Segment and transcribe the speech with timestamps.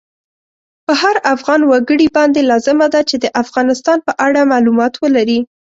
[0.85, 5.39] په هر افغان وګړی باندی لازمه ده چی د افغانستان په اړه مالومات ولری